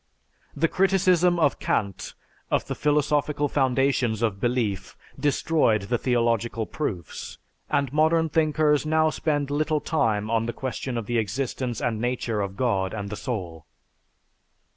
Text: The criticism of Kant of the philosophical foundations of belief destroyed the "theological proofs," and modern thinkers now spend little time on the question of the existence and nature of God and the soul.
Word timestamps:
The 0.55 0.67
criticism 0.67 1.39
of 1.39 1.59
Kant 1.59 2.15
of 2.49 2.65
the 2.65 2.73
philosophical 2.73 3.47
foundations 3.47 4.23
of 4.23 4.39
belief 4.41 4.97
destroyed 5.19 5.83
the 5.83 5.99
"theological 5.99 6.65
proofs," 6.65 7.37
and 7.69 7.93
modern 7.93 8.27
thinkers 8.27 8.83
now 8.83 9.11
spend 9.11 9.51
little 9.51 9.79
time 9.79 10.27
on 10.31 10.47
the 10.47 10.53
question 10.53 10.97
of 10.97 11.05
the 11.05 11.19
existence 11.19 11.79
and 11.79 12.01
nature 12.01 12.41
of 12.41 12.57
God 12.57 12.95
and 12.95 13.11
the 13.11 13.15
soul. 13.15 13.67